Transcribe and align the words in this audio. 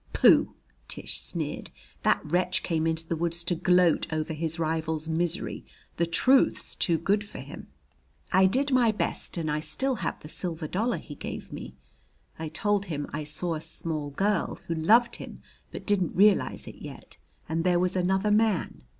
"Pooh!" 0.13 0.55
Tish 0.87 1.19
sneered. 1.19 1.69
"That 2.01 2.25
wretch 2.25 2.63
came 2.63 2.87
into 2.87 3.07
the 3.07 3.15
woods 3.15 3.43
to 3.43 3.53
gloat 3.53 4.11
over 4.11 4.33
his 4.33 4.57
rival's 4.57 5.07
misery. 5.07 5.63
The 5.97 6.07
truth's 6.07 6.73
too 6.73 6.97
good 6.97 7.23
for 7.23 7.37
him." 7.37 7.67
I 8.31 8.47
did 8.47 8.71
my 8.71 8.91
best, 8.91 9.37
and 9.37 9.51
I 9.51 9.59
still 9.59 9.93
have 10.01 10.19
the 10.21 10.27
silver 10.27 10.67
dollar 10.67 10.97
he 10.97 11.13
gave 11.13 11.53
me. 11.53 11.75
I 12.39 12.49
told 12.49 12.85
him 12.85 13.05
I 13.13 13.23
saw 13.23 13.53
a 13.53 13.61
small 13.61 14.09
girl, 14.09 14.55
who 14.65 14.73
loved 14.73 15.17
him 15.17 15.43
but 15.71 15.85
didn't 15.85 16.15
realize 16.15 16.67
it 16.67 16.77
yet, 16.81 17.17
and 17.47 17.63
there 17.63 17.79
was 17.79 17.95
another 17.95 18.31
man. 18.31 18.81